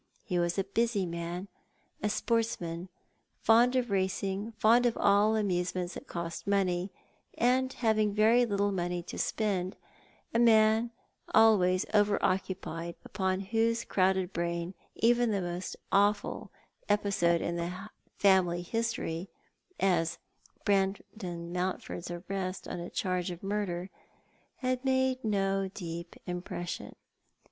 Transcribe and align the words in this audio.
He 0.23 0.39
was 0.39 0.57
a 0.57 0.63
busy 0.63 1.05
man, 1.05 1.47
a 2.01 2.09
sportsman, 2.09 2.89
fond 3.39 3.75
of 3.75 3.91
racing, 3.91 4.53
fond 4.53 4.87
of 4.87 4.97
all 4.97 5.35
amusements 5.35 5.93
that 5.93 6.07
cost 6.07 6.47
money, 6.47 6.91
and 7.37 7.71
having 7.71 8.11
very 8.11 8.43
little 8.43 8.71
money 8.71 9.03
to 9.03 9.19
spend, 9.19 9.75
a 10.33 10.39
man 10.39 10.89
always 11.35 11.85
over 11.93 12.17
occupied, 12.25 12.95
upon 13.05 13.41
whose 13.41 13.83
crowded 13.83 14.33
brain 14.33 14.73
even 14.95 15.31
such 15.61 15.75
an 15.75 15.81
awful 15.91 16.49
episode 16.89 17.39
in 17.41 17.55
the 17.57 17.91
family 18.17 18.63
history 18.63 19.29
as 19.79 20.17
Brandon 20.65 21.53
Mountford's 21.53 22.09
arrest 22.09 22.67
on 22.67 22.79
a 22.79 22.89
charge 22.89 23.29
of 23.29 23.43
murder, 23.43 23.91
had 24.55 24.83
made 24.83 25.23
no 25.23 25.67
deep 25.67 26.15
impression. 26.25 26.95